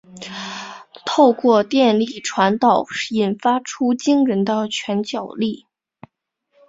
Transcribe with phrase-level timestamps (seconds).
[1.05, 5.67] 透过电力传导引发出惊人的拳脚力。